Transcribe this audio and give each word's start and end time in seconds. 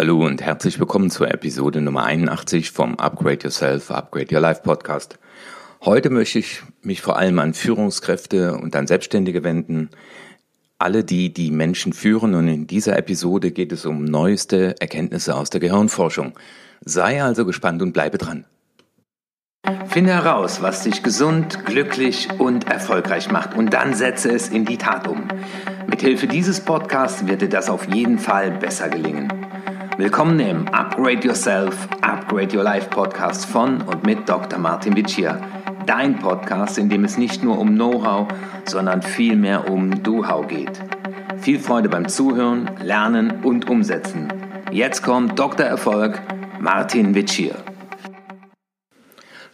Hallo 0.00 0.24
und 0.24 0.40
herzlich 0.40 0.80
willkommen 0.80 1.10
zur 1.10 1.30
Episode 1.30 1.82
Nummer 1.82 2.04
81 2.04 2.70
vom 2.70 2.98
Upgrade 2.98 3.40
Yourself, 3.42 3.90
Upgrade 3.90 4.34
Your 4.34 4.40
Life 4.40 4.62
Podcast. 4.62 5.18
Heute 5.82 6.08
möchte 6.08 6.38
ich 6.38 6.62
mich 6.80 7.02
vor 7.02 7.18
allem 7.18 7.38
an 7.38 7.52
Führungskräfte 7.52 8.56
und 8.56 8.74
an 8.76 8.86
Selbstständige 8.86 9.44
wenden, 9.44 9.90
alle 10.78 11.04
die, 11.04 11.34
die 11.34 11.50
Menschen 11.50 11.92
führen 11.92 12.34
und 12.34 12.48
in 12.48 12.66
dieser 12.66 12.96
Episode 12.96 13.50
geht 13.50 13.72
es 13.72 13.84
um 13.84 14.06
neueste 14.06 14.74
Erkenntnisse 14.80 15.36
aus 15.36 15.50
der 15.50 15.60
Gehirnforschung. 15.60 16.32
Sei 16.82 17.22
also 17.22 17.44
gespannt 17.44 17.82
und 17.82 17.92
bleibe 17.92 18.16
dran. 18.16 18.46
Finde 19.88 20.14
heraus, 20.14 20.62
was 20.62 20.82
dich 20.82 21.02
gesund, 21.02 21.66
glücklich 21.66 22.30
und 22.38 22.70
erfolgreich 22.70 23.30
macht 23.30 23.54
und 23.54 23.74
dann 23.74 23.92
setze 23.92 24.30
es 24.32 24.48
in 24.48 24.64
die 24.64 24.78
Tat 24.78 25.06
um. 25.06 25.28
Mithilfe 25.88 26.26
dieses 26.26 26.60
Podcasts 26.60 27.26
wird 27.26 27.42
dir 27.42 27.50
das 27.50 27.68
auf 27.68 27.86
jeden 27.92 28.18
Fall 28.18 28.50
besser 28.52 28.88
gelingen. 28.88 29.49
Willkommen 30.00 30.40
im 30.40 30.66
Upgrade 30.68 31.26
Yourself, 31.26 31.86
Upgrade 32.00 32.56
Your 32.56 32.62
Life 32.62 32.88
Podcast 32.88 33.44
von 33.44 33.82
und 33.82 34.06
mit 34.06 34.26
Dr. 34.26 34.58
Martin 34.58 34.96
Vicia. 34.96 35.38
Dein 35.84 36.18
Podcast, 36.18 36.78
in 36.78 36.88
dem 36.88 37.04
es 37.04 37.18
nicht 37.18 37.44
nur 37.44 37.58
um 37.58 37.74
Know-how, 37.74 38.26
sondern 38.64 39.02
vielmehr 39.02 39.68
um 39.70 40.02
Do-How 40.02 40.48
geht. 40.48 40.80
Viel 41.42 41.58
Freude 41.58 41.90
beim 41.90 42.08
Zuhören, 42.08 42.70
Lernen 42.82 43.44
und 43.44 43.68
Umsetzen. 43.68 44.32
Jetzt 44.72 45.02
kommt 45.02 45.38
Dr. 45.38 45.66
Erfolg, 45.66 46.18
Martin 46.58 47.14
Vicia. 47.14 47.56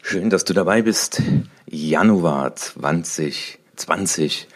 Schön, 0.01 0.31
dass 0.31 0.45
du 0.45 0.55
dabei 0.55 0.83
bist. 0.83 1.21
Januar 1.67 2.55
2020. 2.55 4.47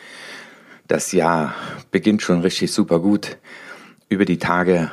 Das 0.87 1.11
Jahr 1.11 1.53
beginnt 1.91 2.23
schon 2.23 2.43
richtig 2.43 2.73
super 2.73 3.01
gut. 3.01 3.39
Über 4.09 4.25
die 4.25 4.39
Tage 4.39 4.93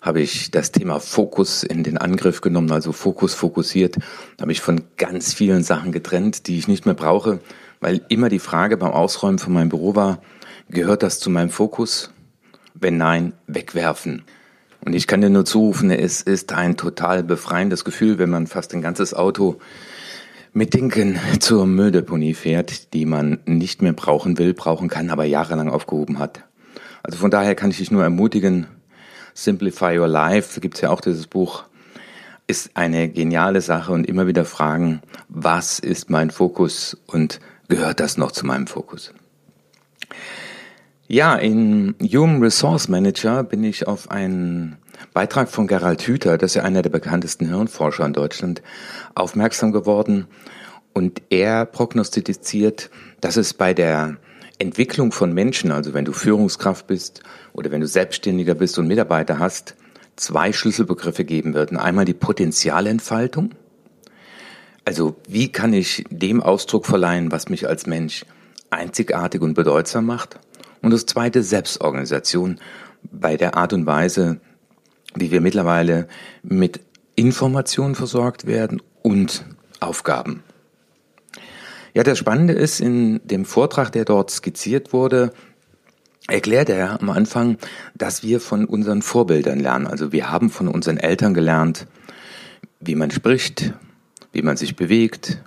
habe 0.00 0.20
ich 0.20 0.50
das 0.50 0.72
Thema 0.72 1.00
Fokus 1.00 1.62
in 1.62 1.82
den 1.82 1.98
Angriff 1.98 2.40
genommen, 2.40 2.70
also 2.70 2.92
Fokus 2.92 3.34
fokussiert, 3.34 3.96
habe 4.40 4.52
ich 4.52 4.60
von 4.60 4.82
ganz 4.96 5.34
vielen 5.34 5.62
Sachen 5.62 5.92
getrennt, 5.92 6.46
die 6.46 6.58
ich 6.58 6.68
nicht 6.68 6.86
mehr 6.86 6.94
brauche, 6.94 7.40
weil 7.80 8.00
immer 8.08 8.28
die 8.28 8.38
Frage 8.38 8.76
beim 8.76 8.92
Ausräumen 8.92 9.38
von 9.38 9.52
meinem 9.52 9.68
Büro 9.68 9.94
war, 9.94 10.22
gehört 10.68 11.02
das 11.02 11.20
zu 11.20 11.30
meinem 11.30 11.50
Fokus? 11.50 12.12
Wenn 12.74 12.96
nein, 12.96 13.32
wegwerfen. 13.46 14.22
Und 14.84 14.94
ich 14.94 15.06
kann 15.06 15.20
dir 15.20 15.30
nur 15.30 15.44
zurufen, 15.44 15.90
es 15.90 16.22
ist 16.22 16.52
ein 16.52 16.76
total 16.76 17.24
befreiendes 17.24 17.84
Gefühl, 17.84 18.18
wenn 18.18 18.30
man 18.30 18.46
fast 18.46 18.72
ein 18.74 18.82
ganzes 18.82 19.14
Auto 19.14 19.58
mit 20.52 20.74
Dingen 20.74 21.18
zur 21.40 21.66
Mülldeponie 21.66 22.34
fährt, 22.34 22.92
die 22.94 23.04
man 23.04 23.40
nicht 23.46 23.82
mehr 23.82 23.92
brauchen 23.92 24.38
will, 24.38 24.54
brauchen 24.54 24.88
kann, 24.88 25.10
aber 25.10 25.24
jahrelang 25.24 25.68
aufgehoben 25.68 26.18
hat. 26.18 26.44
Also 27.02 27.18
von 27.18 27.30
daher 27.30 27.54
kann 27.54 27.70
ich 27.70 27.78
dich 27.78 27.90
nur 27.90 28.02
ermutigen, 28.02 28.66
Simplify 29.38 29.96
Your 29.96 30.08
Life, 30.08 30.60
gibt 30.60 30.74
es 30.74 30.80
ja 30.80 30.90
auch 30.90 31.00
dieses 31.00 31.28
Buch, 31.28 31.62
ist 32.48 32.70
eine 32.74 33.08
geniale 33.08 33.60
Sache 33.60 33.92
und 33.92 34.04
immer 34.04 34.26
wieder 34.26 34.44
fragen, 34.44 35.00
was 35.28 35.78
ist 35.78 36.10
mein 36.10 36.32
Fokus 36.32 36.96
und 37.06 37.38
gehört 37.68 38.00
das 38.00 38.16
noch 38.16 38.32
zu 38.32 38.44
meinem 38.44 38.66
Fokus? 38.66 39.14
Ja, 41.06 41.36
in 41.36 41.94
Human 42.02 42.42
Resource 42.42 42.88
Manager 42.88 43.44
bin 43.44 43.62
ich 43.62 43.86
auf 43.86 44.10
einen 44.10 44.76
Beitrag 45.14 45.48
von 45.48 45.68
Gerald 45.68 46.02
Hüther, 46.02 46.36
das 46.36 46.50
ist 46.50 46.54
ja 46.56 46.64
einer 46.64 46.82
der 46.82 46.90
bekanntesten 46.90 47.46
Hirnforscher 47.46 48.06
in 48.06 48.14
Deutschland, 48.14 48.60
aufmerksam 49.14 49.70
geworden 49.70 50.26
und 50.94 51.22
er 51.30 51.64
prognostiziert, 51.64 52.90
dass 53.20 53.36
es 53.36 53.54
bei 53.54 53.72
der 53.72 54.16
Entwicklung 54.58 55.12
von 55.12 55.32
Menschen, 55.32 55.70
also 55.70 55.94
wenn 55.94 56.04
du 56.04 56.12
Führungskraft 56.12 56.86
bist 56.86 57.22
oder 57.52 57.70
wenn 57.70 57.80
du 57.80 57.86
Selbstständiger 57.86 58.54
bist 58.54 58.78
und 58.78 58.88
Mitarbeiter 58.88 59.38
hast, 59.38 59.76
zwei 60.16 60.52
Schlüsselbegriffe 60.52 61.24
geben 61.24 61.54
würden. 61.54 61.76
Einmal 61.76 62.04
die 62.04 62.14
Potenzialentfaltung. 62.14 63.52
Also 64.84 65.16
wie 65.28 65.52
kann 65.52 65.72
ich 65.72 66.04
dem 66.10 66.42
Ausdruck 66.42 66.86
verleihen, 66.86 67.30
was 67.30 67.48
mich 67.48 67.68
als 67.68 67.86
Mensch 67.86 68.24
einzigartig 68.70 69.42
und 69.42 69.54
bedeutsam 69.54 70.06
macht? 70.06 70.38
Und 70.82 70.92
das 70.92 71.06
zweite 71.06 71.42
Selbstorganisation 71.42 72.58
bei 73.02 73.36
der 73.36 73.56
Art 73.56 73.72
und 73.72 73.86
Weise, 73.86 74.40
wie 75.14 75.30
wir 75.30 75.40
mittlerweile 75.40 76.08
mit 76.42 76.80
Informationen 77.14 77.94
versorgt 77.94 78.46
werden 78.46 78.82
und 79.02 79.44
Aufgaben. 79.80 80.42
Ja, 81.98 82.04
das 82.04 82.16
Spannende 82.16 82.52
ist, 82.52 82.80
in 82.80 83.20
dem 83.24 83.44
Vortrag, 83.44 83.90
der 83.90 84.04
dort 84.04 84.30
skizziert 84.30 84.92
wurde, 84.92 85.32
erklärt 86.28 86.68
er 86.68 87.02
am 87.02 87.10
Anfang, 87.10 87.58
dass 87.96 88.22
wir 88.22 88.38
von 88.38 88.66
unseren 88.66 89.02
Vorbildern 89.02 89.58
lernen. 89.58 89.88
Also 89.88 90.12
wir 90.12 90.30
haben 90.30 90.48
von 90.48 90.68
unseren 90.68 90.98
Eltern 90.98 91.34
gelernt, 91.34 91.88
wie 92.78 92.94
man 92.94 93.10
spricht, 93.10 93.72
wie 94.30 94.42
man 94.42 94.56
sich 94.56 94.76
bewegt, 94.76 95.42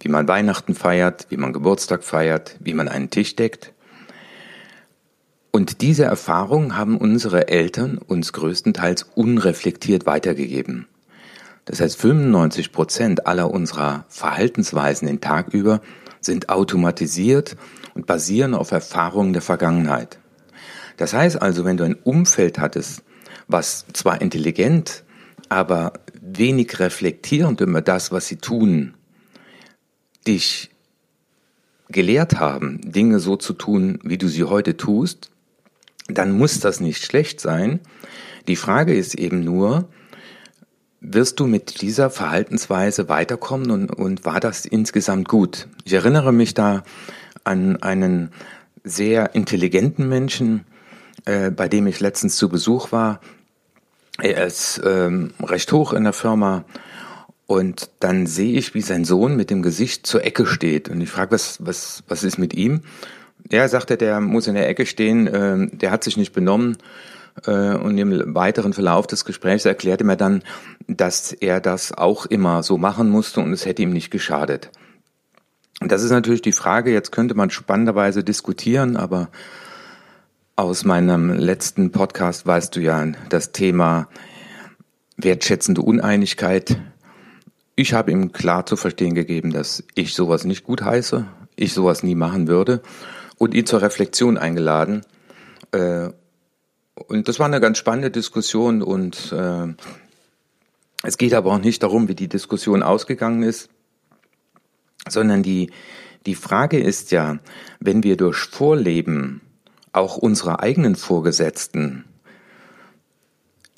wie 0.00 0.08
man 0.08 0.26
Weihnachten 0.26 0.74
feiert, 0.74 1.26
wie 1.28 1.36
man 1.36 1.52
Geburtstag 1.52 2.02
feiert, 2.02 2.56
wie 2.58 2.74
man 2.74 2.88
einen 2.88 3.10
Tisch 3.10 3.36
deckt. 3.36 3.72
Und 5.52 5.82
diese 5.82 6.02
Erfahrungen 6.02 6.76
haben 6.76 6.96
unsere 6.96 7.46
Eltern 7.46 7.98
uns 7.98 8.32
größtenteils 8.32 9.04
unreflektiert 9.14 10.04
weitergegeben. 10.04 10.88
Das 11.64 11.80
heißt, 11.80 11.96
95 12.00 12.72
Prozent 12.72 13.26
aller 13.26 13.50
unserer 13.50 14.04
Verhaltensweisen 14.08 15.06
den 15.06 15.20
Tag 15.20 15.54
über 15.54 15.80
sind 16.20 16.48
automatisiert 16.48 17.56
und 17.94 18.06
basieren 18.06 18.54
auf 18.54 18.70
Erfahrungen 18.70 19.32
der 19.32 19.42
Vergangenheit. 19.42 20.18
Das 20.96 21.12
heißt 21.14 21.40
also, 21.40 21.64
wenn 21.64 21.76
du 21.76 21.84
ein 21.84 21.94
Umfeld 21.94 22.58
hattest, 22.58 23.02
was 23.48 23.86
zwar 23.92 24.20
intelligent, 24.20 25.04
aber 25.48 25.92
wenig 26.20 26.78
reflektierend 26.78 27.60
über 27.60 27.80
das, 27.80 28.12
was 28.12 28.26
sie 28.26 28.36
tun, 28.36 28.94
dich 30.26 30.70
gelehrt 31.88 32.38
haben, 32.38 32.80
Dinge 32.82 33.18
so 33.18 33.36
zu 33.36 33.52
tun, 33.52 33.98
wie 34.02 34.18
du 34.18 34.28
sie 34.28 34.44
heute 34.44 34.76
tust, 34.76 35.30
dann 36.08 36.32
muss 36.32 36.60
das 36.60 36.80
nicht 36.80 37.04
schlecht 37.04 37.40
sein. 37.40 37.80
Die 38.48 38.56
Frage 38.56 38.94
ist 38.94 39.14
eben 39.14 39.44
nur, 39.44 39.88
wirst 41.02 41.40
du 41.40 41.46
mit 41.46 41.82
dieser 41.82 42.10
Verhaltensweise 42.10 43.08
weiterkommen 43.08 43.70
und, 43.70 43.90
und 43.90 44.24
war 44.24 44.40
das 44.40 44.64
insgesamt 44.64 45.28
gut? 45.28 45.66
Ich 45.84 45.92
erinnere 45.92 46.32
mich 46.32 46.54
da 46.54 46.84
an 47.44 47.82
einen 47.82 48.30
sehr 48.84 49.34
intelligenten 49.34 50.08
Menschen, 50.08 50.64
äh, 51.24 51.50
bei 51.50 51.68
dem 51.68 51.86
ich 51.88 52.00
letztens 52.00 52.36
zu 52.36 52.48
Besuch 52.48 52.92
war. 52.92 53.20
Er 54.20 54.46
ist 54.46 54.80
ähm, 54.84 55.32
recht 55.42 55.72
hoch 55.72 55.92
in 55.92 56.04
der 56.04 56.12
Firma 56.12 56.64
und 57.46 57.90
dann 57.98 58.26
sehe 58.26 58.56
ich, 58.56 58.74
wie 58.74 58.82
sein 58.82 59.04
Sohn 59.04 59.36
mit 59.36 59.50
dem 59.50 59.62
Gesicht 59.62 60.06
zur 60.06 60.24
Ecke 60.24 60.46
steht 60.46 60.88
und 60.88 61.00
ich 61.00 61.10
frage, 61.10 61.32
was, 61.32 61.58
was, 61.60 62.04
was 62.06 62.22
ist 62.22 62.38
mit 62.38 62.54
ihm? 62.54 62.82
Er 63.50 63.68
sagte, 63.68 63.96
der 63.96 64.20
muss 64.20 64.46
in 64.46 64.54
der 64.54 64.68
Ecke 64.68 64.86
stehen, 64.86 65.26
äh, 65.26 65.66
der 65.76 65.90
hat 65.90 66.04
sich 66.04 66.16
nicht 66.16 66.32
benommen 66.32 66.76
und 67.46 67.98
im 67.98 68.34
weiteren 68.34 68.72
Verlauf 68.72 69.06
des 69.06 69.24
Gesprächs 69.24 69.64
erklärte 69.64 70.04
mir 70.04 70.16
dann, 70.16 70.42
dass 70.86 71.32
er 71.32 71.60
das 71.60 71.92
auch 71.92 72.26
immer 72.26 72.62
so 72.62 72.78
machen 72.78 73.08
musste 73.08 73.40
und 73.40 73.52
es 73.52 73.64
hätte 73.64 73.82
ihm 73.82 73.92
nicht 73.92 74.10
geschadet. 74.10 74.70
Und 75.80 75.90
das 75.90 76.02
ist 76.02 76.10
natürlich 76.10 76.42
die 76.42 76.52
Frage, 76.52 76.92
jetzt 76.92 77.10
könnte 77.10 77.34
man 77.34 77.50
spannenderweise 77.50 78.22
diskutieren, 78.22 78.96
aber 78.96 79.30
aus 80.54 80.84
meinem 80.84 81.30
letzten 81.30 81.90
Podcast 81.90 82.46
weißt 82.46 82.76
du 82.76 82.80
ja 82.80 83.04
das 83.30 83.52
Thema 83.52 84.08
wertschätzende 85.16 85.80
Uneinigkeit. 85.80 86.78
Ich 87.74 87.94
habe 87.94 88.12
ihm 88.12 88.32
klar 88.32 88.66
zu 88.66 88.76
verstehen 88.76 89.14
gegeben, 89.14 89.52
dass 89.52 89.82
ich 89.94 90.14
sowas 90.14 90.44
nicht 90.44 90.62
gut 90.64 90.82
heiße, 90.82 91.26
ich 91.56 91.72
sowas 91.72 92.02
nie 92.02 92.14
machen 92.14 92.46
würde 92.46 92.82
und 93.38 93.54
ihn 93.54 93.66
zur 93.66 93.82
Reflexion 93.82 94.38
eingeladen. 94.38 95.02
Und 96.94 97.28
das 97.28 97.38
war 97.38 97.46
eine 97.46 97.60
ganz 97.60 97.78
spannende 97.78 98.10
Diskussion 98.10 98.82
und 98.82 99.32
äh, 99.32 99.74
es 101.02 101.16
geht 101.16 101.34
aber 101.34 101.52
auch 101.52 101.58
nicht 101.58 101.82
darum, 101.82 102.08
wie 102.08 102.14
die 102.14 102.28
Diskussion 102.28 102.82
ausgegangen 102.82 103.42
ist, 103.42 103.70
sondern 105.08 105.42
die, 105.42 105.70
die 106.26 106.34
Frage 106.34 106.78
ist 106.78 107.10
ja, 107.10 107.38
wenn 107.80 108.02
wir 108.02 108.16
durch 108.16 108.36
Vorleben 108.36 109.40
auch 109.92 110.16
unserer 110.16 110.60
eigenen 110.60 110.94
Vorgesetzten 110.94 112.04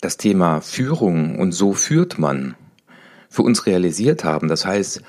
das 0.00 0.16
Thema 0.16 0.60
Führung 0.60 1.38
und 1.38 1.52
so 1.52 1.72
führt 1.72 2.18
man 2.18 2.56
für 3.30 3.42
uns 3.42 3.64
realisiert 3.66 4.22
haben, 4.22 4.48
das 4.48 4.66
heißt, 4.66 5.02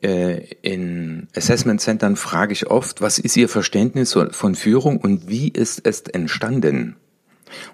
äh, 0.00 0.46
in 0.62 1.28
Assessment 1.36 1.80
Centern 1.80 2.16
frage 2.16 2.52
ich 2.52 2.68
oft, 2.68 3.02
was 3.02 3.18
ist 3.18 3.36
Ihr 3.36 3.48
Verständnis 3.48 4.16
von 4.30 4.54
Führung 4.54 4.96
und 4.96 5.28
wie 5.28 5.48
ist 5.48 5.86
es 5.86 6.00
entstanden? 6.02 6.96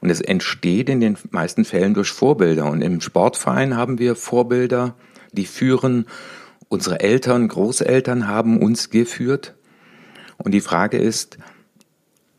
Und 0.01 0.11
es 0.11 0.21
entsteht 0.21 0.89
in 0.89 1.01
den 1.01 1.17
meisten 1.31 1.65
Fällen 1.65 1.95
durch 1.95 2.11
Vorbilder. 2.11 2.71
Und 2.71 2.83
im 2.83 3.01
Sportverein 3.01 3.77
haben 3.77 3.99
wir 3.99 4.17
Vorbilder, 4.17 4.95
die 5.33 5.47
führen. 5.47 6.07
Unsere 6.69 7.01
Eltern, 7.01 7.49
Großeltern 7.49 8.29
haben 8.29 8.61
uns 8.61 8.91
geführt. 8.91 9.55
Und 10.37 10.53
die 10.53 10.61
Frage 10.61 10.99
ist, 10.99 11.39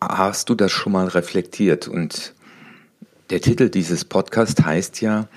hast 0.02 0.50
du 0.50 0.56
das 0.56 0.72
schon 0.72 0.94
mal 0.94 1.08
reflektiert? 1.08 1.88
Und 1.88 2.34
Der 3.30 3.42
Titel 3.42 3.70
dieses 3.70 4.06
Podcasts 4.06 4.64
heißt 4.64 5.02
ja, 5.02 5.28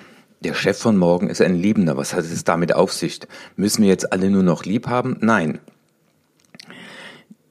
der 0.40 0.54
Chef 0.54 0.78
von 0.78 0.96
morgen 0.96 1.28
ist 1.28 1.40
ein 1.40 1.54
Liebender. 1.54 1.96
Was 1.96 2.14
hat 2.14 2.24
es 2.24 2.44
damit 2.44 2.74
auf 2.74 2.92
sich? 2.92 3.20
Müssen 3.56 3.82
wir 3.82 3.88
jetzt 3.88 4.12
alle 4.12 4.30
nur 4.30 4.42
noch 4.42 4.64
lieb 4.64 4.88
haben? 4.88 5.16
Nein. 5.20 5.58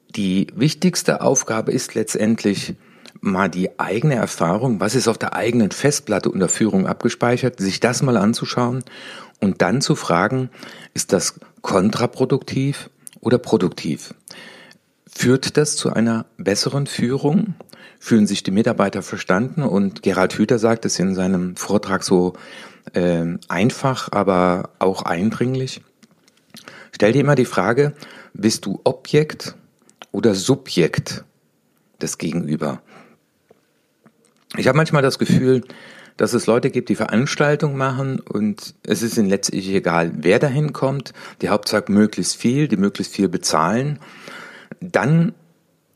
Die 0.10 0.48
wichtigste 0.56 1.22
Aufgabe 1.22 1.72
ist 1.72 1.96
letztendlich 1.96 2.76
mal 3.20 3.50
die 3.50 3.80
eigene 3.80 4.16
Erfahrung, 4.16 4.80
was 4.80 4.96
ist 4.96 5.08
auf 5.08 5.18
der 5.18 5.36
eigenen 5.36 5.72
Festplatte 5.72 6.30
unter 6.30 6.50
Führung 6.50 6.88
abgespeichert, 6.88 7.60
sich 7.60 7.80
das 7.80 8.02
mal 8.02 8.18
anzuschauen 8.18 8.84
und 9.40 9.62
dann 9.62 9.82
zu 9.82 9.96
fragen, 9.96 10.50
ist 10.94 11.14
das 11.14 11.40
kontraproduktiv 11.62 12.90
oder 13.20 13.38
produktiv? 13.38 14.14
Führt 15.14 15.58
das 15.58 15.76
zu 15.76 15.92
einer 15.92 16.26
besseren 16.38 16.88
Führung? 16.88 17.56
Fühlen 18.00 18.28
sich 18.28 18.44
die 18.44 18.52
Mitarbeiter 18.52 19.02
verstanden? 19.02 19.62
Und 19.62 20.04
Gerald 20.04 20.34
Hüther 20.34 20.58
sagt 20.58 20.86
es 20.86 20.98
in 20.98 21.14
seinem 21.14 21.56
Vortrag 21.56 22.04
so 22.04 22.34
äh, 22.94 23.26
einfach, 23.48 24.12
aber 24.12 24.70
auch 24.80 25.04
eindringlich. 25.04 25.82
Stell 26.92 27.12
dir 27.12 27.22
immer 27.22 27.36
die 27.36 27.46
Frage, 27.46 27.94
bist 28.34 28.66
du 28.66 28.80
Objekt 28.84 29.56
oder 30.12 30.34
Subjekt 30.34 31.24
des 32.02 32.18
Gegenüber? 32.18 32.82
Ich 34.58 34.68
habe 34.68 34.78
manchmal 34.78 35.02
das 35.02 35.20
Gefühl, 35.20 35.64
dass 36.18 36.34
es 36.34 36.46
Leute 36.46 36.70
gibt, 36.70 36.90
die 36.90 36.96
Veranstaltungen 36.96 37.78
machen 37.78 38.20
und 38.20 38.76
es 38.84 39.02
ist 39.02 39.18
ihnen 39.18 39.30
letztlich 39.30 39.70
egal, 39.70 40.12
wer 40.16 40.40
dahin 40.40 40.74
kommt. 40.74 41.14
Die 41.42 41.50
Hauptsache 41.50 41.92
möglichst 41.92 42.36
viel, 42.36 42.68
die 42.68 42.78
möglichst 42.78 43.14
viel 43.16 43.30
bezahlen 43.30 44.00
dann 44.82 45.34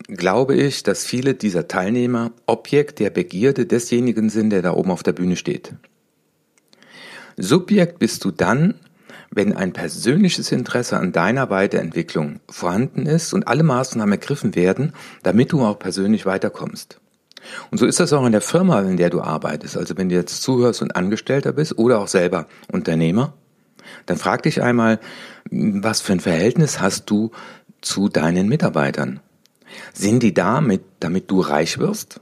glaube 0.08 0.56
ich, 0.56 0.84
dass 0.84 1.06
viele 1.06 1.34
dieser 1.34 1.68
Teilnehmer 1.68 2.32
Objekt 2.46 3.00
der 3.00 3.10
Begierde 3.10 3.66
desjenigen 3.66 4.30
sind, 4.30 4.52
der 4.52 4.62
da 4.62 4.74
oben 4.74 4.92
auf 4.92 5.04
der 5.04 5.14
Bühne 5.14 5.36
steht. 5.36 5.74
Subjekt 7.38 8.00
bist 8.00 8.24
du 8.24 8.32
dann, 8.32 8.76
wenn 9.36 9.56
ein 9.56 9.74
persönliches 9.74 10.52
Interesse 10.52 10.98
an 10.98 11.12
deiner 11.12 11.50
Weiterentwicklung 11.50 12.40
vorhanden 12.50 13.06
ist 13.06 13.34
und 13.34 13.48
alle 13.48 13.64
Maßnahmen 13.64 14.14
ergriffen 14.14 14.56
werden, 14.56 14.94
damit 15.24 15.52
du 15.52 15.62
auch 15.64 15.78
persönlich 15.78 16.26
weiterkommst. 16.26 17.00
Und 17.70 17.78
so 17.78 17.86
ist 17.86 18.00
das 18.00 18.14
auch 18.14 18.26
in 18.26 18.32
der 18.32 18.42
Firma, 18.42 18.82
in 18.82 18.98
der 18.98 19.10
du 19.10 19.22
arbeitest. 19.22 19.78
Also 19.78 19.98
wenn 19.98 20.10
du 20.10 20.16
jetzt 20.16 20.42
zuhörst 20.42 20.82
und 20.82 20.96
Angestellter 20.96 21.52
bist 21.52 21.78
oder 21.78 22.00
auch 22.00 22.08
selber 22.08 22.48
Unternehmer, 22.72 23.34
dann 24.06 24.18
frag 24.18 24.42
dich 24.44 24.62
einmal, 24.64 25.00
was 25.52 26.02
für 26.02 26.14
ein 26.14 26.22
Verhältnis 26.22 26.80
hast 26.80 27.10
du 27.10 27.32
zu 27.82 28.08
deinen 28.08 28.48
Mitarbeitern? 28.48 29.20
Sind 29.94 30.24
die 30.24 30.34
da, 30.34 30.62
mit, 30.62 30.82
damit 31.02 31.30
du 31.30 31.42
reich 31.42 31.78
wirst? 31.78 32.22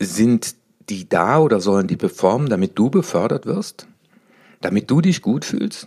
Sind 0.00 0.56
die 0.88 1.08
da 1.08 1.38
oder 1.38 1.60
sollen 1.60 1.86
die 1.86 1.96
performen, 1.96 2.48
damit 2.48 2.76
du 2.76 2.90
befördert 2.90 3.46
wirst? 3.46 3.86
Damit 4.66 4.90
du 4.90 5.00
dich 5.00 5.22
gut 5.22 5.44
fühlst? 5.44 5.86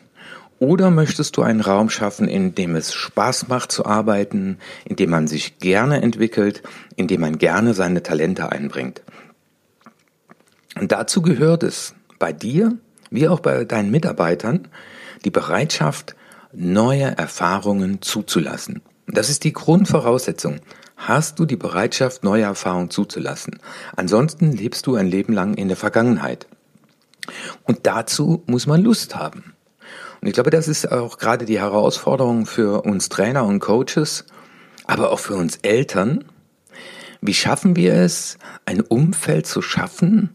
Oder 0.58 0.90
möchtest 0.90 1.36
du 1.36 1.42
einen 1.42 1.60
Raum 1.60 1.90
schaffen, 1.90 2.30
in 2.30 2.56
dem 2.56 2.78
es 2.78 2.94
Spaß 2.94 3.50
macht 3.50 3.74
zu 3.74 3.86
arbeiten, 3.86 4.58
in 4.86 4.96
dem 4.96 5.10
man 5.10 5.28
sich 5.28 5.60
gerne 5.60 6.02
entwickelt, 6.02 6.64
in 6.96 7.10
dem 7.10 7.20
man 7.20 7.38
gerne 7.40 7.74
seine 7.74 8.04
Talente 8.04 8.50
einbringt? 8.50 9.02
Und 10.80 10.94
dazu 10.94 11.22
gehört 11.22 11.64
es 11.64 11.94
bei 12.20 12.32
dir 12.32 12.78
wie 13.10 13.28
auch 13.28 13.42
bei 13.42 13.66
deinen 13.66 13.92
Mitarbeitern 13.92 14.70
die 15.26 15.32
Bereitschaft, 15.32 16.16
neue 16.54 17.18
Erfahrungen 17.18 18.02
zuzulassen. 18.02 18.82
Das 19.08 19.30
ist 19.30 19.44
die 19.44 19.52
Grundvoraussetzung. 19.52 20.62
Hast 20.96 21.38
du 21.38 21.46
die 21.46 21.58
Bereitschaft, 21.58 22.24
neue 22.24 22.44
Erfahrungen 22.44 22.92
zuzulassen? 22.92 23.60
Ansonsten 23.98 24.54
lebst 24.54 24.88
du 24.88 24.96
ein 24.96 25.08
Leben 25.08 25.34
lang 25.34 25.56
in 25.56 25.68
der 25.68 25.76
Vergangenheit. 25.76 26.48
Und 27.64 27.80
dazu 27.84 28.44
muss 28.46 28.68
man 28.68 28.82
Lust 28.82 29.16
haben. 29.16 29.54
Und 30.22 30.28
ich 30.28 30.34
glaube, 30.34 30.50
das 30.50 30.68
ist 30.68 30.92
auch 30.92 31.18
gerade 31.18 31.46
die 31.46 31.60
Herausforderung 31.60 32.46
für 32.46 32.82
uns 32.84 33.10
Trainer 33.10 33.46
und 33.46 33.60
Coaches, 33.60 34.26
aber 34.86 35.12
auch 35.12 35.20
für 35.20 35.36
uns 35.36 35.58
Eltern. 35.62 36.26
Wie 37.22 37.34
schaffen 37.34 37.76
wir 37.76 37.94
es, 37.94 38.38
ein 38.66 38.82
Umfeld 38.82 39.48
zu 39.48 39.62
schaffen, 39.62 40.30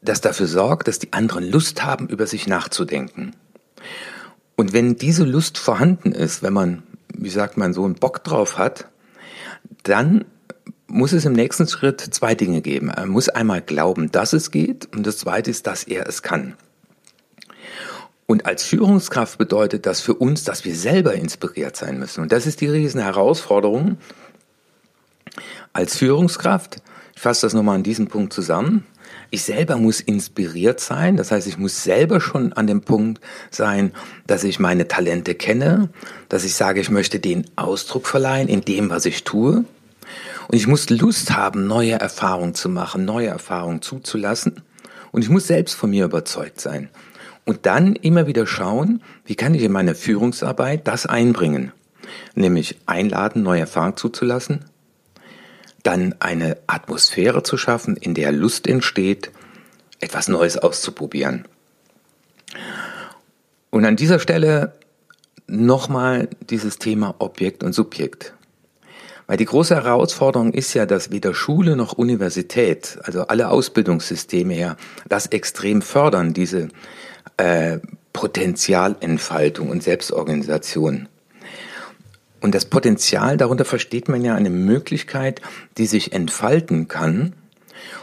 das 0.00 0.20
dafür 0.20 0.46
sorgt, 0.46 0.88
dass 0.88 0.98
die 0.98 1.12
anderen 1.12 1.50
Lust 1.50 1.84
haben, 1.84 2.08
über 2.08 2.26
sich 2.26 2.46
nachzudenken? 2.46 3.34
Und 4.56 4.72
wenn 4.72 4.96
diese 4.96 5.24
Lust 5.24 5.58
vorhanden 5.58 6.12
ist, 6.12 6.42
wenn 6.42 6.52
man, 6.52 6.82
wie 7.14 7.30
sagt 7.30 7.56
man, 7.56 7.72
so 7.72 7.84
einen 7.84 7.94
Bock 7.94 8.22
drauf 8.24 8.58
hat, 8.58 8.86
dann 9.82 10.24
muss 10.92 11.12
es 11.12 11.24
im 11.24 11.32
nächsten 11.32 11.66
Schritt 11.66 12.00
zwei 12.00 12.34
Dinge 12.34 12.60
geben. 12.60 12.90
Er 12.90 13.06
muss 13.06 13.30
einmal 13.30 13.62
glauben, 13.62 14.12
dass 14.12 14.34
es 14.34 14.50
geht 14.50 14.94
und 14.94 15.06
das 15.06 15.18
zweite 15.18 15.50
ist, 15.50 15.66
dass 15.66 15.84
er 15.84 16.06
es 16.06 16.22
kann. 16.22 16.54
Und 18.26 18.46
als 18.46 18.62
Führungskraft 18.62 19.38
bedeutet 19.38 19.86
das 19.86 20.00
für 20.00 20.14
uns, 20.14 20.44
dass 20.44 20.64
wir 20.64 20.74
selber 20.74 21.14
inspiriert 21.14 21.76
sein 21.76 21.98
müssen. 21.98 22.20
Und 22.20 22.30
das 22.30 22.46
ist 22.46 22.60
die 22.60 22.68
riesen 22.68 23.00
Herausforderung. 23.00 23.96
Als 25.72 25.96
Führungskraft, 25.96 26.82
ich 27.14 27.22
fasse 27.22 27.46
das 27.46 27.54
nochmal 27.54 27.76
an 27.76 27.82
diesem 27.82 28.08
Punkt 28.08 28.32
zusammen, 28.32 28.84
ich 29.30 29.44
selber 29.44 29.78
muss 29.78 30.00
inspiriert 30.00 30.78
sein. 30.80 31.16
Das 31.16 31.30
heißt, 31.30 31.46
ich 31.46 31.56
muss 31.56 31.82
selber 31.82 32.20
schon 32.20 32.52
an 32.52 32.66
dem 32.66 32.82
Punkt 32.82 33.20
sein, 33.50 33.92
dass 34.26 34.44
ich 34.44 34.58
meine 34.58 34.88
Talente 34.88 35.34
kenne, 35.34 35.88
dass 36.28 36.44
ich 36.44 36.54
sage, 36.54 36.80
ich 36.80 36.90
möchte 36.90 37.18
den 37.18 37.46
Ausdruck 37.56 38.06
verleihen 38.06 38.48
in 38.48 38.60
dem, 38.60 38.90
was 38.90 39.06
ich 39.06 39.24
tue. 39.24 39.64
Und 40.52 40.58
ich 40.58 40.66
muss 40.66 40.90
Lust 40.90 41.34
haben, 41.34 41.66
neue 41.66 41.92
Erfahrungen 41.92 42.54
zu 42.54 42.68
machen, 42.68 43.06
neue 43.06 43.28
Erfahrungen 43.28 43.80
zuzulassen. 43.80 44.60
Und 45.10 45.22
ich 45.22 45.30
muss 45.30 45.46
selbst 45.46 45.72
von 45.72 45.88
mir 45.88 46.04
überzeugt 46.04 46.60
sein. 46.60 46.90
Und 47.46 47.64
dann 47.64 47.96
immer 47.96 48.26
wieder 48.26 48.46
schauen, 48.46 49.02
wie 49.24 49.34
kann 49.34 49.54
ich 49.54 49.62
in 49.62 49.72
meine 49.72 49.94
Führungsarbeit 49.94 50.86
das 50.86 51.06
einbringen. 51.06 51.72
Nämlich 52.34 52.76
einladen, 52.84 53.42
neue 53.42 53.60
Erfahrungen 53.60 53.96
zuzulassen, 53.96 54.66
dann 55.84 56.16
eine 56.18 56.58
Atmosphäre 56.66 57.42
zu 57.42 57.56
schaffen, 57.56 57.96
in 57.96 58.12
der 58.12 58.30
Lust 58.30 58.66
entsteht, 58.66 59.32
etwas 60.00 60.28
Neues 60.28 60.58
auszuprobieren. 60.58 61.48
Und 63.70 63.86
an 63.86 63.96
dieser 63.96 64.18
Stelle 64.18 64.74
nochmal 65.46 66.28
dieses 66.50 66.76
Thema 66.76 67.14
Objekt 67.20 67.64
und 67.64 67.72
Subjekt. 67.72 68.34
Weil 69.26 69.36
die 69.36 69.44
große 69.44 69.74
Herausforderung 69.74 70.52
ist 70.52 70.74
ja, 70.74 70.86
dass 70.86 71.10
weder 71.10 71.34
Schule 71.34 71.76
noch 71.76 71.92
Universität, 71.92 72.98
also 73.02 73.22
alle 73.26 73.48
Ausbildungssysteme 73.48 74.54
her, 74.54 74.76
das 75.08 75.26
extrem 75.26 75.80
fördern, 75.82 76.34
diese 76.34 76.68
äh, 77.36 77.78
Potenzialentfaltung 78.12 79.70
und 79.70 79.82
Selbstorganisation. 79.82 81.08
Und 82.40 82.54
das 82.54 82.64
Potenzial, 82.64 83.36
darunter 83.36 83.64
versteht 83.64 84.08
man 84.08 84.24
ja 84.24 84.34
eine 84.34 84.50
Möglichkeit, 84.50 85.40
die 85.78 85.86
sich 85.86 86.12
entfalten 86.12 86.88
kann. 86.88 87.34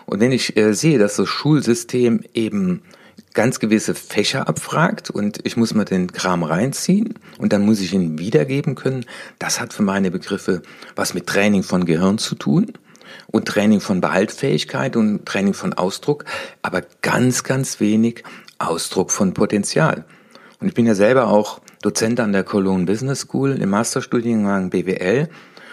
Und 0.06 0.22
wenn 0.22 0.32
ich 0.32 0.56
äh, 0.58 0.74
sehe, 0.74 0.98
dass 0.98 1.18
das 1.18 1.28
Schulsystem 1.28 2.22
eben 2.34 2.82
ganz 3.34 3.60
gewisse 3.60 3.96
Fächer 3.96 4.48
abfragt 4.48 5.10
und 5.10 5.40
ich 5.44 5.56
muss 5.56 5.74
mal 5.74 5.86
den 5.86 6.12
Kram 6.12 6.44
reinziehen 6.44 7.16
und 7.38 7.54
dann 7.54 7.66
muss 7.66 7.80
ich 7.80 7.94
ihn 7.94 8.18
wiedergeben 8.18 8.76
können, 8.76 9.06
das 9.38 9.60
hat 9.60 9.74
für 9.74 9.84
meine 9.84 10.12
Begriffe 10.12 10.62
was 10.96 11.14
mit 11.14 11.28
Training 11.28 11.64
von 11.64 11.86
Gehirn 11.86 12.18
zu 12.18 12.36
tun 12.36 12.74
und 13.28 13.48
Training 13.48 13.80
von 13.80 14.02
Behaltfähigkeit 14.02 14.96
und 14.96 15.26
Training 15.26 15.54
von 15.54 15.74
Ausdruck, 15.74 16.26
aber 16.62 16.84
ganz, 17.02 17.44
ganz 17.44 17.80
wenig 17.80 18.24
Ausdruck 18.58 19.12
von 19.12 19.34
Potenzial. 19.34 20.06
Und 20.60 20.68
ich 20.68 20.74
bin 20.74 20.86
ja 20.86 20.96
selber 20.96 21.28
auch 21.28 21.62
Dozent 21.82 22.20
an 22.20 22.34
der 22.34 22.44
Cologne 22.44 22.86
Business 22.86 23.22
School 23.22 23.52
im 23.52 23.70
Masterstudiengang 23.70 24.70
BWL. 24.70 25.30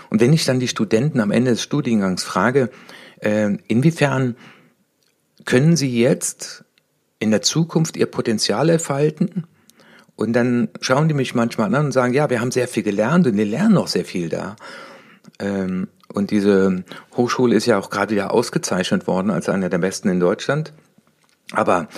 Und 0.08 0.20
wenn 0.20 0.32
ich 0.32 0.44
dann 0.44 0.60
die 0.60 0.68
Studenten 0.68 1.20
am 1.20 1.32
Ende 1.32 1.50
des 1.50 1.62
Studiengangs 1.62 2.22
frage, 2.22 2.70
äh, 3.20 3.56
inwiefern 3.66 4.36
können 5.44 5.76
sie 5.76 6.00
jetzt 6.00 6.64
in 7.18 7.30
der 7.30 7.42
Zukunft 7.42 7.96
ihr 7.96 8.06
Potenzial 8.06 8.68
entfalten? 8.70 9.46
Und 10.16 10.32
dann 10.32 10.68
schauen 10.80 11.08
die 11.08 11.14
mich 11.14 11.34
manchmal 11.34 11.74
an 11.74 11.86
und 11.86 11.92
sagen, 11.92 12.14
ja, 12.14 12.30
wir 12.30 12.40
haben 12.40 12.50
sehr 12.50 12.68
viel 12.68 12.82
gelernt 12.82 13.26
und 13.26 13.36
wir 13.36 13.44
lernen 13.44 13.74
noch 13.74 13.86
sehr 13.86 14.04
viel 14.04 14.28
da. 14.28 14.56
Ähm, 15.38 15.88
und 16.12 16.30
diese 16.30 16.84
Hochschule 17.16 17.54
ist 17.54 17.66
ja 17.66 17.78
auch 17.78 17.90
gerade 17.90 18.14
wieder 18.14 18.32
ausgezeichnet 18.32 19.06
worden 19.06 19.30
als 19.30 19.48
einer 19.48 19.68
der 19.68 19.78
besten 19.78 20.08
in 20.08 20.20
Deutschland. 20.20 20.72
Aber 21.52 21.88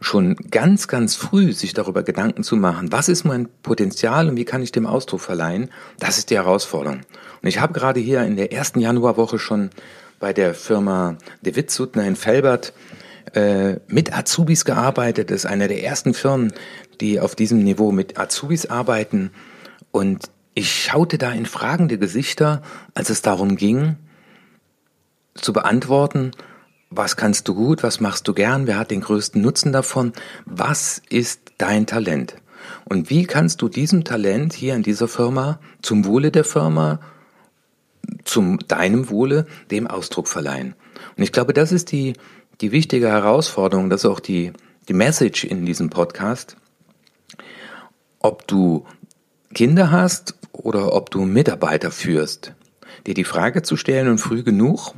schon 0.00 0.36
ganz, 0.50 0.88
ganz 0.88 1.14
früh 1.14 1.52
sich 1.52 1.74
darüber 1.74 2.02
Gedanken 2.02 2.42
zu 2.42 2.56
machen, 2.56 2.92
was 2.92 3.08
ist 3.08 3.24
mein 3.24 3.48
Potenzial 3.62 4.28
und 4.28 4.36
wie 4.36 4.44
kann 4.44 4.62
ich 4.62 4.72
dem 4.72 4.86
Ausdruck 4.86 5.20
verleihen, 5.20 5.70
das 5.98 6.18
ist 6.18 6.30
die 6.30 6.36
Herausforderung. 6.36 7.00
Und 7.40 7.48
ich 7.48 7.60
habe 7.60 7.72
gerade 7.72 8.00
hier 8.00 8.22
in 8.22 8.36
der 8.36 8.52
ersten 8.52 8.80
Januarwoche 8.80 9.38
schon 9.38 9.70
bei 10.18 10.32
der 10.32 10.54
Firma 10.54 11.16
De 11.40 11.56
Witt 11.56 11.78
in 11.96 12.16
Felbert 12.16 12.72
äh, 13.34 13.76
mit 13.88 14.16
Azubis 14.16 14.64
gearbeitet. 14.64 15.30
Das 15.30 15.44
ist 15.44 15.46
eine 15.46 15.68
der 15.68 15.82
ersten 15.82 16.14
Firmen, 16.14 16.52
die 17.00 17.20
auf 17.20 17.34
diesem 17.34 17.62
Niveau 17.62 17.92
mit 17.92 18.18
Azubis 18.18 18.66
arbeiten. 18.66 19.30
Und 19.90 20.30
ich 20.54 20.72
schaute 20.72 21.18
da 21.18 21.32
in 21.32 21.46
fragende 21.46 21.98
Gesichter, 21.98 22.62
als 22.94 23.10
es 23.10 23.22
darum 23.22 23.56
ging, 23.56 23.96
zu 25.34 25.52
beantworten, 25.52 26.32
was 26.90 27.16
kannst 27.16 27.48
du 27.48 27.54
gut, 27.54 27.82
was 27.82 28.00
machst 28.00 28.28
du 28.28 28.34
gern, 28.34 28.66
wer 28.66 28.78
hat 28.78 28.90
den 28.90 29.00
größten 29.00 29.40
Nutzen 29.40 29.72
davon, 29.72 30.12
was 30.44 31.00
ist 31.08 31.52
dein 31.58 31.86
Talent? 31.86 32.36
Und 32.84 33.10
wie 33.10 33.24
kannst 33.24 33.62
du 33.62 33.68
diesem 33.68 34.04
Talent 34.04 34.52
hier 34.52 34.74
in 34.74 34.82
dieser 34.82 35.08
Firma 35.08 35.58
zum 35.80 36.04
Wohle 36.04 36.30
der 36.30 36.44
Firma, 36.44 37.00
zum 38.24 38.58
deinem 38.68 39.08
Wohle, 39.08 39.46
dem 39.70 39.86
Ausdruck 39.86 40.28
verleihen? 40.28 40.74
Und 41.16 41.22
ich 41.22 41.32
glaube, 41.32 41.54
das 41.54 41.72
ist 41.72 41.92
die, 41.92 42.14
die 42.62 42.70
wichtige 42.70 43.08
Herausforderung, 43.08 43.90
das 43.90 44.04
ist 44.04 44.10
auch 44.10 44.20
die, 44.20 44.52
die 44.88 44.94
Message 44.94 45.44
in 45.44 45.66
diesem 45.66 45.90
Podcast. 45.90 46.56
Ob 48.20 48.46
du 48.46 48.86
Kinder 49.52 49.90
hast 49.90 50.36
oder 50.52 50.94
ob 50.94 51.10
du 51.10 51.22
Mitarbeiter 51.22 51.90
führst, 51.90 52.54
dir 53.06 53.14
die 53.14 53.24
Frage 53.24 53.62
zu 53.62 53.76
stellen 53.76 54.08
und 54.08 54.18
früh 54.18 54.44
genug 54.44 54.94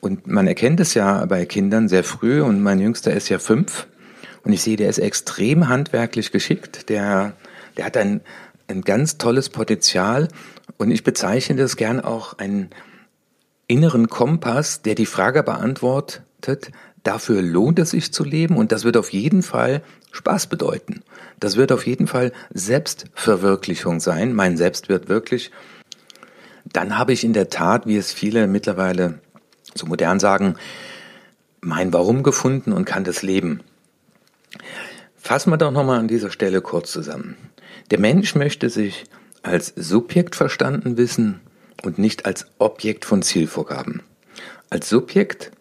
und 0.00 0.26
man 0.26 0.46
erkennt 0.46 0.78
es 0.80 0.92
ja 0.92 1.24
bei 1.24 1.46
Kindern 1.46 1.88
sehr 1.88 2.04
früh 2.04 2.42
und 2.42 2.62
mein 2.62 2.78
Jüngster 2.78 3.12
ist 3.14 3.30
ja 3.30 3.38
fünf 3.38 3.86
und 4.44 4.52
ich 4.52 4.62
sehe, 4.62 4.76
der 4.76 4.90
ist 4.90 4.98
extrem 4.98 5.68
handwerklich 5.68 6.30
geschickt. 6.30 6.90
Der, 6.90 7.32
der 7.78 7.86
hat 7.86 7.96
ein, 7.96 8.20
ein 8.68 8.82
ganz 8.82 9.16
tolles 9.16 9.48
Potenzial 9.48 10.28
und 10.76 10.90
ich 10.90 11.04
bezeichne 11.04 11.56
das 11.56 11.76
gern 11.76 12.00
auch 12.00 12.36
einen 12.38 12.68
inneren 13.66 14.08
Kompass, 14.08 14.82
der 14.82 14.94
die 14.94 15.06
Frage 15.06 15.42
beantwortet, 15.42 16.25
dafür 17.02 17.42
lohnt 17.42 17.78
es 17.78 17.90
sich 17.90 18.12
zu 18.12 18.24
leben 18.24 18.56
und 18.56 18.72
das 18.72 18.84
wird 18.84 18.96
auf 18.96 19.12
jeden 19.12 19.42
Fall 19.42 19.82
Spaß 20.12 20.46
bedeuten. 20.48 21.02
Das 21.40 21.56
wird 21.56 21.72
auf 21.72 21.86
jeden 21.86 22.06
Fall 22.06 22.32
Selbstverwirklichung 22.52 24.00
sein. 24.00 24.32
Mein 24.32 24.56
Selbst 24.56 24.88
wird 24.88 25.08
wirklich. 25.08 25.50
Dann 26.64 26.98
habe 26.98 27.12
ich 27.12 27.24
in 27.24 27.32
der 27.32 27.50
Tat, 27.50 27.86
wie 27.86 27.96
es 27.96 28.12
viele 28.12 28.46
mittlerweile 28.46 29.20
so 29.74 29.86
modern 29.86 30.18
sagen, 30.18 30.56
mein 31.60 31.92
Warum 31.92 32.22
gefunden 32.22 32.72
und 32.72 32.84
kann 32.84 33.04
das 33.04 33.22
leben. 33.22 33.60
Fassen 35.16 35.50
wir 35.50 35.58
doch 35.58 35.72
nochmal 35.72 35.98
an 35.98 36.08
dieser 36.08 36.30
Stelle 36.30 36.60
kurz 36.60 36.92
zusammen. 36.92 37.36
Der 37.90 37.98
Mensch 37.98 38.34
möchte 38.34 38.70
sich 38.70 39.04
als 39.42 39.72
Subjekt 39.76 40.34
verstanden 40.34 40.96
wissen 40.96 41.40
und 41.82 41.98
nicht 41.98 42.26
als 42.26 42.46
Objekt 42.58 43.04
von 43.04 43.22
Zielvorgaben. 43.22 44.02
Als 44.70 44.88
Subjekt 44.88 45.52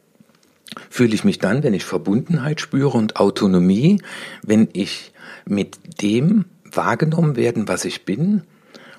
fühle 0.89 1.15
ich 1.15 1.23
mich 1.23 1.39
dann, 1.39 1.63
wenn 1.63 1.73
ich 1.73 1.85
Verbundenheit 1.85 2.61
spüre 2.61 2.97
und 2.97 3.17
Autonomie, 3.17 4.01
wenn 4.43 4.69
ich 4.73 5.11
mit 5.45 6.01
dem 6.01 6.45
wahrgenommen 6.63 7.35
werden, 7.35 7.67
was 7.67 7.85
ich 7.85 8.05
bin 8.05 8.43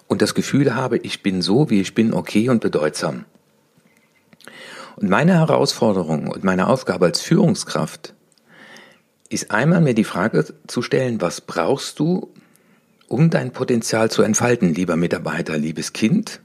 und 0.07 0.23
das 0.23 0.35
Gefühl 0.35 0.75
habe, 0.75 0.99
ich 0.99 1.23
bin 1.23 1.43
so, 1.43 1.71
wie 1.71 1.81
ich 1.81 1.95
bin, 1.95 2.15
okay 2.15 2.49
und 2.49 2.61
bedeutsam. 2.61 3.25
Und 4.97 5.11
meine 5.11 5.35
Herausforderung 5.35 6.29
und 6.29 6.43
meine 6.43 6.69
Aufgabe 6.69 7.07
als 7.07 7.21
Führungskraft 7.21 8.15
ist 9.29 9.51
einmal 9.51 9.81
mir 9.81 9.95
die 9.95 10.05
Frage 10.05 10.47
zu 10.67 10.83
stellen, 10.83 11.21
was 11.21 11.41
brauchst 11.41 11.99
du, 11.99 12.33
um 13.09 13.29
dein 13.29 13.53
Potenzial 13.53 14.11
zu 14.11 14.23
entfalten, 14.23 14.75
lieber 14.75 14.97
Mitarbeiter, 14.97 15.59
liebes 15.59 15.93
Kind? 15.93 16.41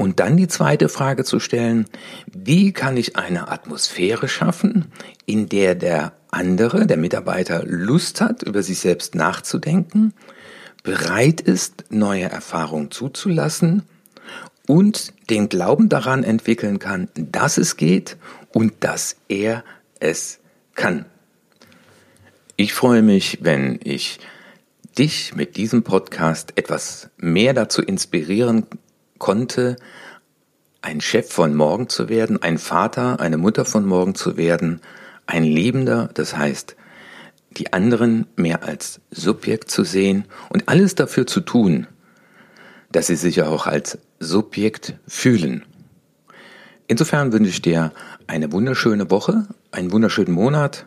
Und 0.00 0.18
dann 0.18 0.38
die 0.38 0.48
zweite 0.48 0.88
Frage 0.88 1.24
zu 1.24 1.40
stellen, 1.40 1.84
wie 2.32 2.72
kann 2.72 2.96
ich 2.96 3.16
eine 3.16 3.48
Atmosphäre 3.48 4.28
schaffen, 4.28 4.86
in 5.26 5.50
der 5.50 5.74
der 5.74 6.14
andere, 6.30 6.86
der 6.86 6.96
Mitarbeiter 6.96 7.64
Lust 7.66 8.22
hat, 8.22 8.42
über 8.42 8.62
sich 8.62 8.78
selbst 8.78 9.14
nachzudenken, 9.14 10.14
bereit 10.82 11.42
ist, 11.42 11.84
neue 11.90 12.22
Erfahrungen 12.22 12.90
zuzulassen 12.90 13.82
und 14.66 15.12
den 15.28 15.50
Glauben 15.50 15.90
daran 15.90 16.24
entwickeln 16.24 16.78
kann, 16.78 17.08
dass 17.14 17.58
es 17.58 17.76
geht 17.76 18.16
und 18.54 18.72
dass 18.80 19.16
er 19.28 19.64
es 19.98 20.38
kann. 20.76 21.04
Ich 22.56 22.72
freue 22.72 23.02
mich, 23.02 23.40
wenn 23.42 23.78
ich 23.84 24.18
dich 24.96 25.34
mit 25.34 25.58
diesem 25.58 25.82
Podcast 25.82 26.54
etwas 26.56 27.10
mehr 27.18 27.52
dazu 27.52 27.82
inspirieren 27.82 28.66
konnte, 29.20 29.76
ein 30.82 31.00
Chef 31.00 31.30
von 31.30 31.54
morgen 31.54 31.88
zu 31.88 32.08
werden, 32.08 32.42
ein 32.42 32.58
Vater, 32.58 33.20
eine 33.20 33.38
Mutter 33.38 33.64
von 33.64 33.86
morgen 33.86 34.16
zu 34.16 34.36
werden, 34.36 34.80
ein 35.26 35.44
Lebender, 35.44 36.10
das 36.14 36.36
heißt, 36.36 36.74
die 37.52 37.72
anderen 37.72 38.26
mehr 38.34 38.64
als 38.64 39.00
Subjekt 39.10 39.70
zu 39.70 39.84
sehen 39.84 40.24
und 40.48 40.68
alles 40.68 40.96
dafür 40.96 41.26
zu 41.26 41.40
tun, 41.40 41.86
dass 42.90 43.06
sie 43.06 43.16
sich 43.16 43.42
auch 43.42 43.66
als 43.66 43.98
Subjekt 44.18 44.94
fühlen. 45.06 45.64
Insofern 46.88 47.32
wünsche 47.32 47.50
ich 47.50 47.62
dir 47.62 47.92
eine 48.26 48.50
wunderschöne 48.50 49.10
Woche, 49.10 49.46
einen 49.70 49.92
wunderschönen 49.92 50.32
Monat 50.32 50.86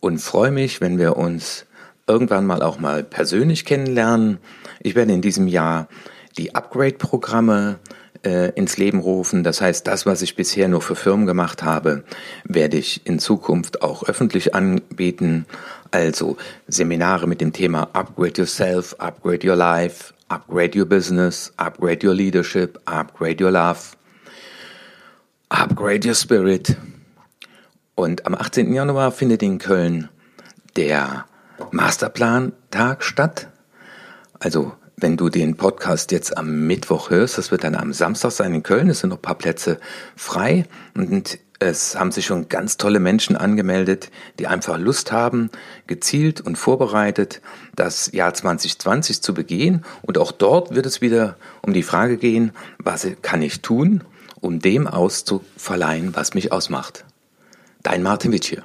und 0.00 0.18
freue 0.18 0.50
mich, 0.50 0.80
wenn 0.80 0.98
wir 0.98 1.16
uns 1.16 1.66
irgendwann 2.06 2.46
mal 2.46 2.62
auch 2.62 2.78
mal 2.78 3.04
persönlich 3.04 3.64
kennenlernen. 3.64 4.38
Ich 4.80 4.94
werde 4.94 5.12
in 5.12 5.22
diesem 5.22 5.46
Jahr 5.46 5.88
die 6.36 6.54
Upgrade-Programme 6.54 7.78
äh, 8.24 8.50
ins 8.50 8.76
Leben 8.76 9.00
rufen. 9.00 9.42
Das 9.42 9.60
heißt, 9.60 9.86
das, 9.86 10.06
was 10.06 10.22
ich 10.22 10.36
bisher 10.36 10.68
nur 10.68 10.82
für 10.82 10.96
Firmen 10.96 11.26
gemacht 11.26 11.62
habe, 11.62 12.04
werde 12.44 12.76
ich 12.76 13.06
in 13.06 13.18
Zukunft 13.18 13.82
auch 13.82 14.04
öffentlich 14.04 14.54
anbieten. 14.54 15.46
Also 15.90 16.36
Seminare 16.68 17.26
mit 17.26 17.40
dem 17.40 17.52
Thema 17.52 17.88
Upgrade 17.92 18.42
Yourself, 18.42 18.94
Upgrade 18.98 19.48
Your 19.48 19.56
Life, 19.56 20.14
Upgrade 20.28 20.78
Your 20.78 20.86
Business, 20.86 21.52
Upgrade 21.56 22.06
Your 22.06 22.14
Leadership, 22.14 22.78
Upgrade 22.84 23.42
Your 23.42 23.50
Love, 23.50 23.80
Upgrade 25.48 26.06
Your 26.06 26.14
Spirit. 26.14 26.76
Und 27.94 28.26
am 28.26 28.34
18. 28.34 28.72
Januar 28.72 29.12
findet 29.12 29.42
in 29.42 29.58
Köln 29.58 30.08
der 30.76 31.26
Masterplan-Tag 31.72 33.02
statt. 33.02 33.48
Also 34.38 34.72
wenn 35.00 35.16
du 35.16 35.28
den 35.28 35.56
Podcast 35.56 36.12
jetzt 36.12 36.36
am 36.36 36.66
Mittwoch 36.66 37.10
hörst, 37.10 37.38
das 37.38 37.50
wird 37.50 37.64
dann 37.64 37.74
am 37.74 37.92
Samstag 37.92 38.32
sein 38.32 38.54
in 38.54 38.62
Köln, 38.62 38.88
es 38.88 39.00
sind 39.00 39.10
noch 39.10 39.18
ein 39.18 39.22
paar 39.22 39.34
Plätze 39.34 39.78
frei 40.16 40.66
und 40.94 41.38
es 41.58 41.94
haben 41.94 42.10
sich 42.10 42.24
schon 42.24 42.48
ganz 42.48 42.78
tolle 42.78 43.00
Menschen 43.00 43.36
angemeldet, 43.36 44.10
die 44.38 44.46
einfach 44.46 44.78
Lust 44.78 45.12
haben, 45.12 45.50
gezielt 45.86 46.40
und 46.40 46.56
vorbereitet 46.56 47.42
das 47.76 48.10
Jahr 48.12 48.32
2020 48.32 49.20
zu 49.20 49.34
begehen. 49.34 49.84
Und 50.00 50.16
auch 50.16 50.32
dort 50.32 50.74
wird 50.74 50.86
es 50.86 51.02
wieder 51.02 51.36
um 51.60 51.74
die 51.74 51.82
Frage 51.82 52.16
gehen, 52.16 52.52
was 52.78 53.06
kann 53.20 53.42
ich 53.42 53.60
tun, 53.60 54.02
um 54.40 54.60
dem 54.60 54.86
auszuverleihen, 54.86 56.16
was 56.16 56.32
mich 56.32 56.50
ausmacht. 56.50 57.04
Dein 57.82 58.02
Martin 58.02 58.32
Witsch 58.32 58.48
hier. 58.48 58.64